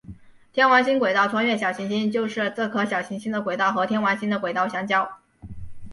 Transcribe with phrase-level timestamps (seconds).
[0.51, 5.07] 天王星轨道穿越小行星就是这颗小行星的轨道和天王星的轨道相交。